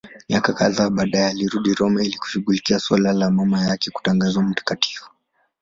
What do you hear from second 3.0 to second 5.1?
la mama yake kutangazwa mtakatifu.